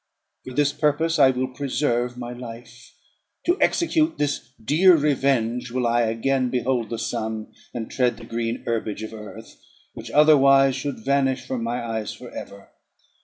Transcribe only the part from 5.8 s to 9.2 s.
I again behold the sun, and tread the green herbage of